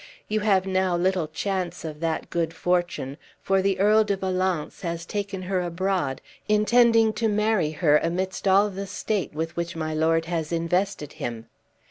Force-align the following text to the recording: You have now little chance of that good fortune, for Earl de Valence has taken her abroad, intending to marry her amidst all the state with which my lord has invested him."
You 0.27 0.39
have 0.39 0.65
now 0.65 0.97
little 0.97 1.27
chance 1.27 1.85
of 1.85 1.99
that 1.99 2.31
good 2.31 2.55
fortune, 2.55 3.17
for 3.39 3.59
Earl 3.61 4.03
de 4.03 4.17
Valence 4.17 4.81
has 4.81 5.05
taken 5.05 5.43
her 5.43 5.61
abroad, 5.61 6.21
intending 6.49 7.13
to 7.13 7.27
marry 7.27 7.69
her 7.69 7.99
amidst 7.99 8.47
all 8.47 8.71
the 8.71 8.87
state 8.87 9.35
with 9.35 9.55
which 9.55 9.75
my 9.75 9.93
lord 9.93 10.25
has 10.25 10.51
invested 10.51 11.13
him." 11.13 11.45